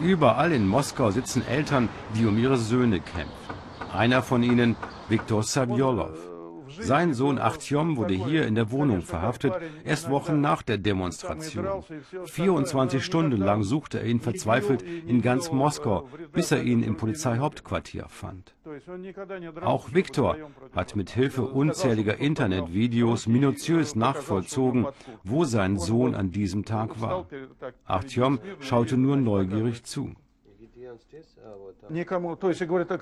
[0.00, 3.37] Überall in Moskau sitzen Eltern, die um ihre Söhne kämpfen.
[3.92, 4.76] Einer von ihnen,
[5.08, 6.16] Viktor Saviolov.
[6.80, 11.66] Sein Sohn Artyom wurde hier in der Wohnung verhaftet, erst Wochen nach der Demonstration.
[12.26, 18.06] 24 Stunden lang suchte er ihn verzweifelt in ganz Moskau, bis er ihn im Polizeihauptquartier
[18.08, 18.54] fand.
[19.62, 20.36] Auch Viktor
[20.74, 24.86] hat mit Hilfe unzähliger Internetvideos minutiös nachvollzogen,
[25.24, 27.26] wo sein Sohn an diesem Tag war.
[27.84, 30.14] Artyom schaute nur neugierig zu.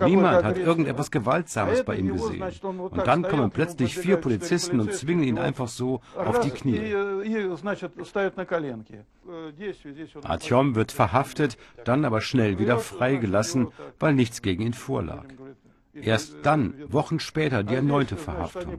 [0.06, 2.42] Niemand hat irgendetwas Gewaltsames bei ihm gesehen.
[2.62, 6.94] Und dann kommen plötzlich vier Polizisten und zwingen ihn einfach so auf die Knie.
[10.22, 13.68] Artyom wird verhaftet, dann aber schnell wieder freigelassen,
[13.98, 15.24] weil nichts gegen ihn vorlag.
[15.94, 18.78] Erst dann, Wochen später, die erneute Verhaftung.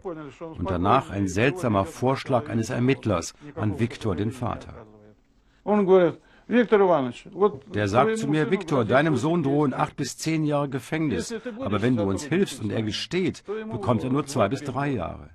[0.57, 4.85] Und danach ein seltsamer Vorschlag eines Ermittlers an Viktor, den Vater.
[6.49, 11.33] Der sagt zu mir, Viktor, deinem Sohn drohen acht bis zehn Jahre Gefängnis.
[11.59, 15.29] Aber wenn du uns hilfst und er gesteht, bekommt er nur zwei bis drei Jahre.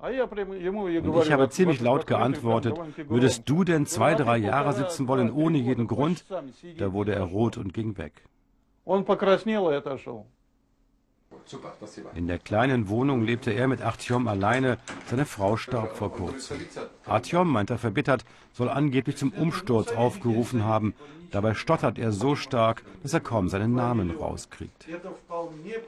[0.00, 2.74] Und ich habe ziemlich laut geantwortet,
[3.06, 6.24] würdest du denn zwei, drei Jahre sitzen wollen ohne jeden Grund?
[6.76, 8.24] Da wurde er rot und ging weg.
[12.14, 14.78] In der kleinen Wohnung lebte er mit Artyom alleine.
[15.06, 16.58] Seine Frau starb vor kurzem.
[17.06, 20.94] Artyom, meint er verbittert, soll angeblich zum Umsturz aufgerufen haben.
[21.30, 24.86] Dabei stottert er so stark, dass er kaum seinen Namen rauskriegt.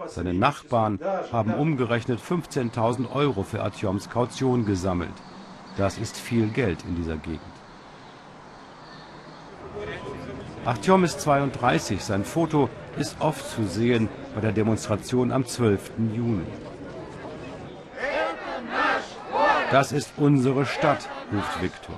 [0.06, 0.98] Seine Nachbarn
[1.30, 5.12] haben umgerechnet 15.000 Euro für Artyoms Kaution gesammelt.
[5.76, 7.40] Das ist viel Geld in dieser Gegend.
[10.64, 15.92] Artyom ist 32, sein Foto ist oft zu sehen bei der Demonstration am 12.
[16.14, 16.46] Juni.
[19.70, 21.96] Das ist unsere Stadt, ruft Viktor.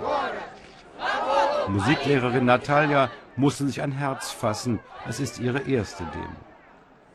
[1.68, 4.80] Musiklehrerin Natalia musste sich ein Herz fassen.
[5.08, 6.36] Es ist ihre erste Demo.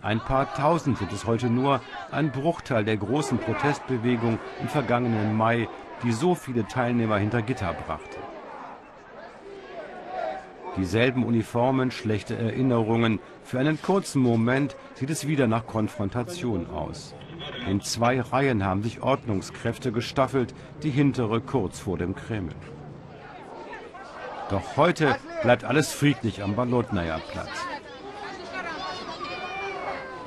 [0.02, 1.80] Ein paar Tausend sind es heute nur,
[2.12, 5.67] ein Bruchteil der großen Protestbewegung im vergangenen Mai,
[6.04, 8.17] die so viele Teilnehmer hinter Gitter brachte.
[10.78, 13.20] Dieselben Uniformen, schlechte Erinnerungen.
[13.44, 17.14] Für einen kurzen Moment sieht es wieder nach Konfrontation aus.
[17.68, 20.54] In zwei Reihen haben sich Ordnungskräfte gestaffelt,
[20.84, 22.54] die hintere kurz vor dem Kreml.
[24.50, 27.68] Doch heute bleibt alles friedlich am Balotnaja-Platz.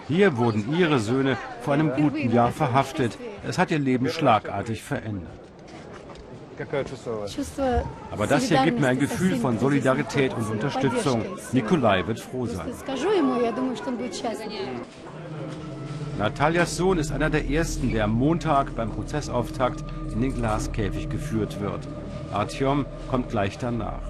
[0.09, 3.17] Hier wurden ihre Söhne vor einem guten Jahr verhaftet.
[3.47, 5.44] Es hat ihr Leben schlagartig verändert.
[8.11, 11.25] Aber das hier gibt mir ein Gefühl von Solidarität und Unterstützung.
[11.53, 12.67] Nikolai wird froh sein.
[16.19, 21.61] Natalias Sohn ist einer der ersten, der am Montag beim Prozessauftakt in den Glaskäfig geführt
[21.61, 21.81] wird.
[22.33, 24.03] Artyom kommt gleich danach.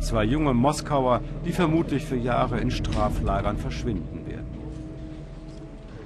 [0.00, 4.19] Zwei junge Moskauer, die vermutlich für Jahre in Straflagern verschwinden.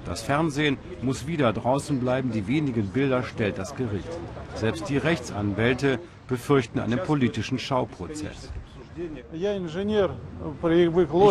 [0.05, 4.07] Das Fernsehen muss wieder draußen bleiben, die wenigen Bilder stellt das Gericht.
[4.55, 8.51] Selbst die Rechtsanwälte befürchten einen politischen Schauprozess.
[8.97, 9.07] Ich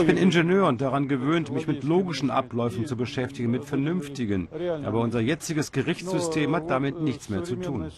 [0.06, 4.48] bin Ingenieur und daran gewöhnt, mich mit logischen Abläufen zu beschäftigen, mit vernünftigen.
[4.84, 7.90] Aber unser jetziges Gerichtssystem hat damit nichts mehr zu tun.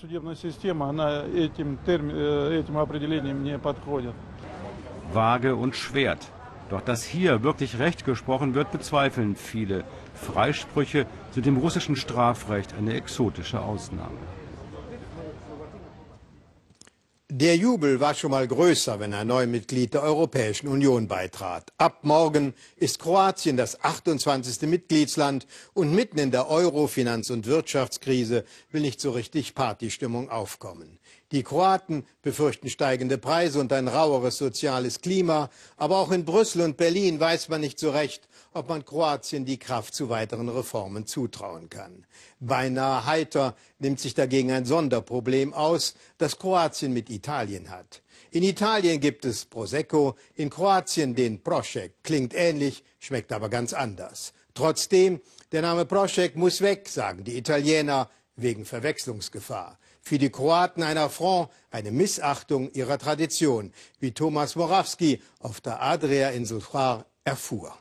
[5.12, 6.31] Waage und Schwert.
[6.70, 9.85] Doch dass hier wirklich Recht gesprochen wird, bezweifeln viele.
[10.14, 14.18] Freisprüche sind im russischen Strafrecht eine exotische Ausnahme.
[17.29, 21.72] Der Jubel war schon mal größer, wenn ein neues Mitglied der Europäischen Union beitrat.
[21.76, 24.62] Ab morgen ist Kroatien das 28.
[24.68, 30.98] Mitgliedsland und mitten in der Euro-, Finanz- und Wirtschaftskrise will nicht so richtig Partystimmung aufkommen.
[31.33, 36.77] Die Kroaten befürchten steigende Preise und ein raueres soziales Klima, aber auch in Brüssel und
[36.77, 41.69] Berlin weiß man nicht so recht, ob man Kroatien die Kraft zu weiteren Reformen zutrauen
[41.69, 42.07] kann.
[42.39, 48.03] Beinahe heiter nimmt sich dagegen ein Sonderproblem aus, das Kroatien mit Italien hat.
[48.31, 52.05] In Italien gibt es Prosecco, in Kroatien den Prosek.
[52.05, 54.33] Klingt ähnlich, schmeckt aber ganz anders.
[54.55, 59.79] Trotzdem, der Name Prosek muss weg, sagen die Italiener, wegen Verwechslungsgefahr.
[60.09, 66.61] Für die Kroaten ein Affront, eine Missachtung ihrer Tradition, wie Thomas Morawski auf der Adria-Insel
[66.61, 67.75] Hvar erfuhr.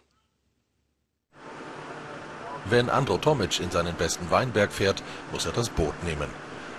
[2.68, 6.28] Wenn Andro Tomic in seinen besten Weinberg fährt, muss er das Boot nehmen.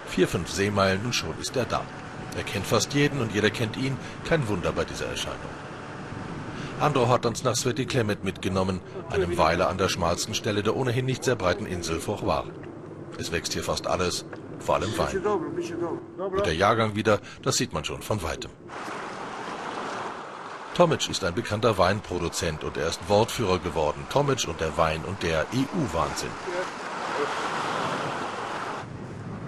[0.09, 1.85] Vier, fünf Seemeilen und schon ist er da.
[2.37, 3.97] Er kennt fast jeden und jeder kennt ihn.
[4.25, 5.55] Kein Wunder bei dieser Erscheinung.
[6.81, 8.81] Andro hat uns nach Sveti Klemet mitgenommen,
[9.11, 12.47] einem Weiler an der schmalsten Stelle der ohnehin nicht sehr breiten Insel Fochwar.
[13.17, 14.25] Es wächst hier fast alles,
[14.59, 15.19] vor allem Wein.
[16.19, 18.51] Und der Jahrgang wieder, das sieht man schon von weitem.
[20.75, 24.07] Tomic ist ein bekannter Weinproduzent und er ist Wortführer geworden.
[24.11, 26.31] Tomic und der Wein und der EU-Wahnsinn.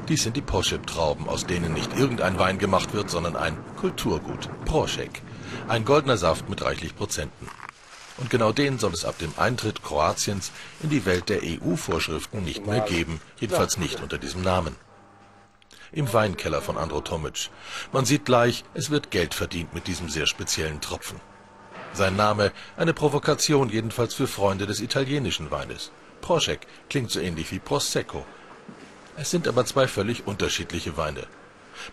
[0.09, 5.21] Dies sind die Poschip-Trauben, aus denen nicht irgendein Wein gemacht wird, sondern ein Kulturgut, Proschek.
[5.69, 7.47] Ein goldener Saft mit reichlich Prozenten.
[8.17, 10.51] Und genau den soll es ab dem Eintritt Kroatiens
[10.83, 14.77] in die Welt der EU-Vorschriften nicht mehr geben, jedenfalls nicht unter diesem Namen.
[15.93, 17.51] Im Weinkeller von Andro Tomic.
[17.93, 21.21] Man sieht gleich, es wird Geld verdient mit diesem sehr speziellen Tropfen.
[21.95, 25.91] Sein Name, eine Provokation jedenfalls für Freunde des italienischen Weines.
[26.21, 28.25] Proschek klingt so ähnlich wie Prosecco.
[29.17, 31.27] Es sind aber zwei völlig unterschiedliche Weine.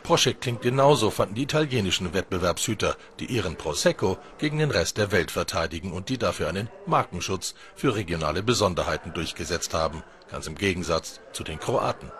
[0.03, 5.31] Proschek klingt genauso, fanden die italienischen Wettbewerbshüter, die ihren Prosecco gegen den Rest der Welt
[5.31, 11.43] verteidigen und die dafür einen Markenschutz für regionale Besonderheiten durchgesetzt haben, ganz im Gegensatz zu
[11.43, 12.12] den Kroaten.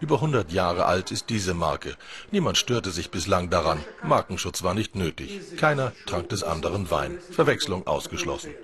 [0.00, 1.96] Über 100 Jahre alt ist diese Marke.
[2.30, 3.82] Niemand störte sich bislang daran.
[4.02, 5.56] Markenschutz war nicht nötig.
[5.56, 7.18] Keiner trank des anderen Wein.
[7.30, 8.54] Verwechslung ausgeschlossen.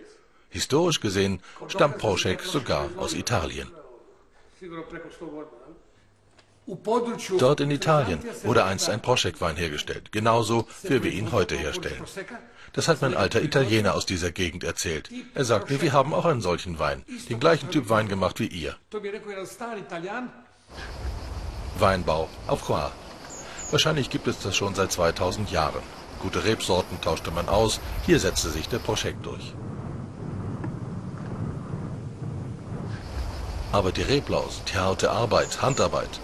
[0.50, 3.68] Historisch gesehen stammt Proschek sogar aus Italien.
[7.38, 12.04] Dort in Italien wurde einst ein Proschek-Wein hergestellt, genauso wie wir ihn heute herstellen.
[12.72, 15.10] Das hat mein alter Italiener aus dieser Gegend erzählt.
[15.34, 18.46] Er sagt mir, wir haben auch einen solchen Wein, den gleichen Typ Wein gemacht wie
[18.46, 18.76] ihr.
[21.78, 22.92] Weinbau auf Qua.
[23.70, 25.82] Wahrscheinlich gibt es das schon seit 2000 Jahren.
[26.20, 29.54] Gute Rebsorten tauschte man aus, hier setzte sich der Proschek durch.
[33.72, 36.20] Aber die Reblaus, die harte Arbeit, Handarbeit,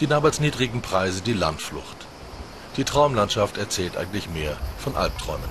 [0.00, 2.06] die damals niedrigen Preise, die Landflucht.
[2.76, 5.48] Die Traumlandschaft erzählt eigentlich mehr von Albträumen.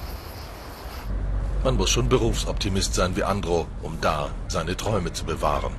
[1.64, 5.74] Man muss schon Berufsoptimist sein wie Andro, um da seine Träume zu bewahren.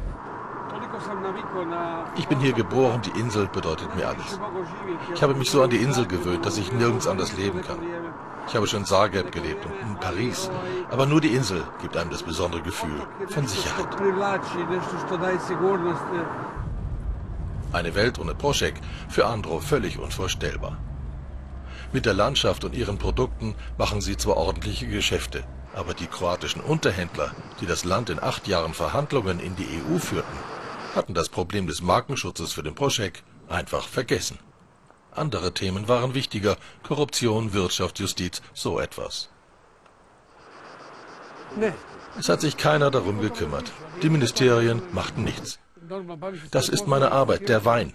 [2.16, 4.38] Ich bin hier geboren, die Insel bedeutet mir alles.
[5.14, 7.78] Ich habe mich so an die Insel gewöhnt, dass ich nirgends anders leben kann.
[8.46, 10.50] Ich habe schon in Zagreb gelebt und in Paris,
[10.90, 13.86] aber nur die Insel gibt einem das besondere Gefühl von Sicherheit.
[17.72, 18.74] Eine Welt ohne Proschek
[19.08, 20.76] für Andro völlig unvorstellbar.
[21.92, 27.30] Mit der Landschaft und ihren Produkten machen sie zwar ordentliche Geschäfte, aber die kroatischen Unterhändler,
[27.60, 30.38] die das Land in acht Jahren Verhandlungen in die EU führten,
[30.94, 34.38] hatten das Problem des Markenschutzes für den Proschek einfach vergessen.
[35.12, 39.28] Andere Themen waren wichtiger, Korruption, Wirtschaft, Justiz, so etwas.
[42.18, 43.72] Es hat sich keiner darum gekümmert.
[44.02, 45.58] Die Ministerien machten nichts.
[46.50, 47.92] Das ist meine Arbeit, der Wein.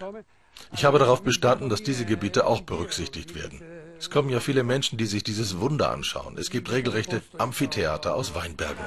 [0.74, 3.62] Ich habe darauf bestanden, dass diese Gebiete auch berücksichtigt werden.
[3.98, 6.38] Es kommen ja viele Menschen, die sich dieses Wunder anschauen.
[6.38, 8.86] Es gibt regelrechte Amphitheater aus Weinbergen.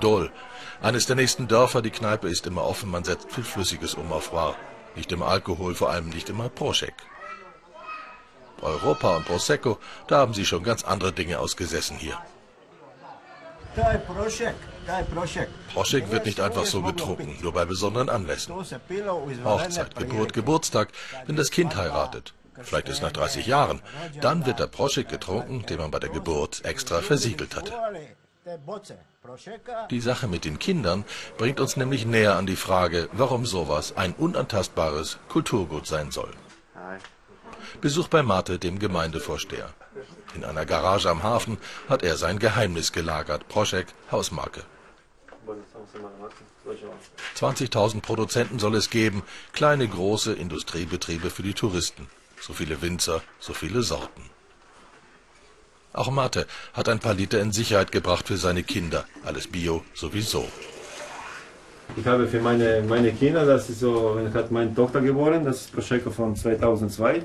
[0.00, 0.30] Dol,
[0.82, 4.32] eines der nächsten Dörfer, die Kneipe ist immer offen, man setzt viel Flüssiges um auf
[4.32, 4.56] War.
[4.96, 6.94] Nicht immer Alkohol, vor allem nicht immer Proschek.
[8.60, 12.18] Europa und Prosecco, da haben sie schon ganz andere Dinge ausgesessen hier.
[15.72, 18.54] Proschek wird nicht einfach so getrunken, nur bei besonderen Anlässen.
[19.44, 20.88] Hochzeit, Geburt, Geburtstag,
[21.26, 22.34] wenn das Kind heiratet.
[22.62, 23.80] Vielleicht ist nach 30 Jahren.
[24.20, 27.72] Dann wird der Proschek getrunken, den man bei der Geburt extra versiegelt hatte.
[29.90, 31.04] Die Sache mit den Kindern
[31.38, 36.30] bringt uns nämlich näher an die Frage, warum sowas ein unantastbares Kulturgut sein soll.
[37.80, 39.72] Besuch bei Mate, dem Gemeindevorsteher.
[40.34, 44.64] In einer Garage am Hafen hat er sein Geheimnis gelagert, Proschek, Hausmarke.
[47.36, 49.22] 20.000 Produzenten soll es geben,
[49.52, 52.08] kleine, große Industriebetriebe für die Touristen.
[52.40, 54.31] So viele Winzer, so viele Sorten.
[55.92, 59.04] Auch Mate hat ein paar Liter in Sicherheit gebracht für seine Kinder.
[59.24, 60.46] Alles Bio sowieso.
[61.96, 65.72] Ich habe für meine, meine Kinder, das ist so, hat meine Tochter geboren, das ist
[65.72, 67.22] Prosecco von 2002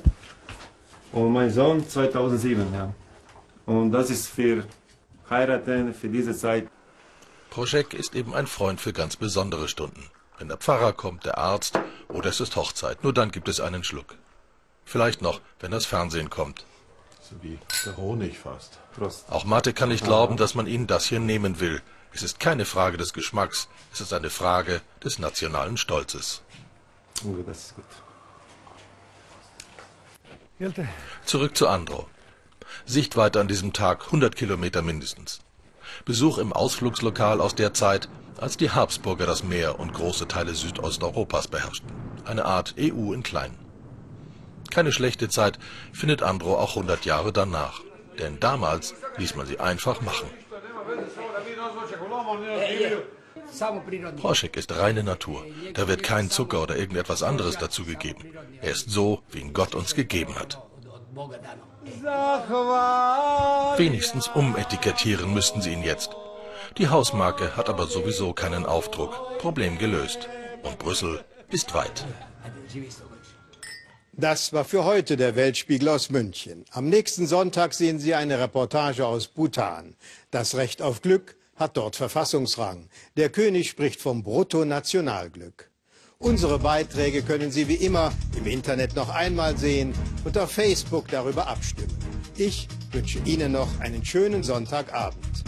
[1.13, 2.93] und mein Sohn 2007, ja.
[3.65, 4.65] Und das ist für
[5.29, 6.67] heiraten, für diese Zeit.
[7.49, 10.09] Proschek ist eben ein Freund für ganz besondere Stunden.
[10.37, 13.83] Wenn der Pfarrer kommt, der Arzt oder es ist Hochzeit, nur dann gibt es einen
[13.83, 14.15] Schluck.
[14.83, 16.65] Vielleicht noch, wenn das Fernsehen kommt.
[17.29, 18.77] So wie der Honig fast.
[18.95, 19.25] Prost.
[19.29, 21.81] Auch Mathe kann nicht glauben, dass man ihnen das hier nehmen will.
[22.13, 26.41] Es ist keine Frage des Geschmacks, es ist eine Frage des nationalen Stolzes.
[27.25, 27.85] Oh, das ist gut.
[31.25, 32.07] Zurück zu Andro.
[32.85, 35.41] Sichtweite an diesem Tag 100 Kilometer mindestens.
[36.05, 38.07] Besuch im Ausflugslokal aus der Zeit,
[38.37, 41.91] als die Habsburger das Meer und große Teile Südosteuropas beherrschten.
[42.25, 43.66] Eine Art EU in klein.
[44.69, 45.59] Keine schlechte Zeit
[45.93, 47.81] findet Ambro auch 100 Jahre danach.
[48.19, 50.29] Denn damals ließ man sie einfach machen.
[54.17, 55.45] Proschek ist reine Natur.
[55.73, 58.37] Da wird kein Zucker oder irgendetwas anderes dazugegeben.
[58.61, 60.61] Er ist so, wie ihn Gott uns gegeben hat.
[63.77, 66.11] Wenigstens umetikettieren müssten sie ihn jetzt.
[66.77, 69.39] Die Hausmarke hat aber sowieso keinen Aufdruck.
[69.39, 70.27] Problem gelöst.
[70.63, 72.05] Und Brüssel ist weit.
[74.19, 76.65] Das war für heute der Weltspiegel aus München.
[76.71, 79.95] Am nächsten Sonntag sehen Sie eine Reportage aus Bhutan.
[80.31, 82.89] Das Recht auf Glück hat dort Verfassungsrang.
[83.15, 85.69] Der König spricht vom Bruttonationalglück.
[86.17, 89.93] Unsere Beiträge können Sie wie immer im Internet noch einmal sehen
[90.25, 91.95] und auf Facebook darüber abstimmen.
[92.37, 95.43] Ich wünsche Ihnen noch einen schönen Sonntagabend.